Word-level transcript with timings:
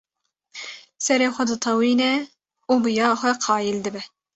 Serê 1.05 1.27
xwe 1.35 1.43
ditewîne 1.49 2.13
û 2.71 2.73
bi 2.83 2.91
ya 2.99 3.09
xwe 3.19 3.31
qayîl 3.45 3.77
dibe. 3.85 4.03